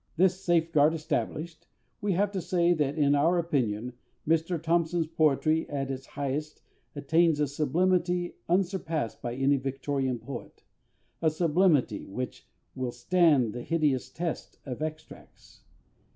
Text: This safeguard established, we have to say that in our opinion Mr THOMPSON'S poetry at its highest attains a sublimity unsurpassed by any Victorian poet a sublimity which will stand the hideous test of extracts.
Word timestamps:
This 0.17 0.43
safeguard 0.43 0.95
established, 0.95 1.67
we 2.01 2.13
have 2.13 2.31
to 2.31 2.41
say 2.41 2.73
that 2.73 2.97
in 2.97 3.13
our 3.13 3.37
opinion 3.37 3.93
Mr 4.27 4.59
THOMPSON'S 4.59 5.05
poetry 5.05 5.69
at 5.69 5.91
its 5.91 6.07
highest 6.07 6.63
attains 6.95 7.39
a 7.39 7.45
sublimity 7.45 8.35
unsurpassed 8.49 9.21
by 9.21 9.35
any 9.35 9.57
Victorian 9.57 10.17
poet 10.17 10.63
a 11.21 11.29
sublimity 11.29 12.07
which 12.07 12.49
will 12.73 12.91
stand 12.91 13.53
the 13.53 13.61
hideous 13.61 14.09
test 14.09 14.57
of 14.65 14.81
extracts. 14.81 15.65